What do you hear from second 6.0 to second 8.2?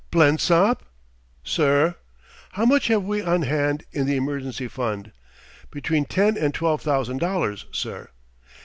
ten and twelve thousand dollars, sir."